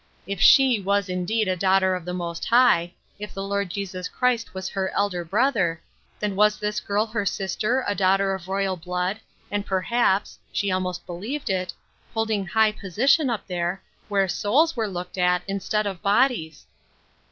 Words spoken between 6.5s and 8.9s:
this girl her sister, a daughter of royal